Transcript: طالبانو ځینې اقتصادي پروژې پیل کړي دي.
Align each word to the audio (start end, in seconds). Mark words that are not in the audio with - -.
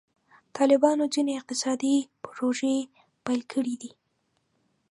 طالبانو 0.57 1.03
ځینې 1.13 1.31
اقتصادي 1.35 1.95
پروژې 2.31 2.77
پیل 3.25 3.41
کړي 3.51 3.75
دي. 3.81 3.91